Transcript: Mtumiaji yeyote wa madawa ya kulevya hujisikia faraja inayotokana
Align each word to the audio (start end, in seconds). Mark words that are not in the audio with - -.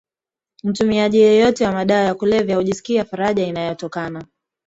Mtumiaji 0.63 1.19
yeyote 1.19 1.65
wa 1.65 1.71
madawa 1.71 2.01
ya 2.01 2.13
kulevya 2.15 2.55
hujisikia 2.55 3.05
faraja 3.05 3.47
inayotokana 3.47 4.25